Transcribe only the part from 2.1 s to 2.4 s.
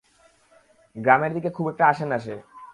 না সে।